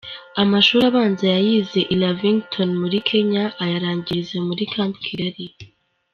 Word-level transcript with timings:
Amashuri 0.41 0.83
abanza 0.89 1.25
yayize 1.35 1.79
i 1.93 1.95
Lavington 2.01 2.69
muri 2.81 2.97
Kenya, 3.09 3.43
ayarangiriza 3.63 4.37
muri 4.47 4.61
Camp 4.73 4.95
Kigali. 5.05 5.45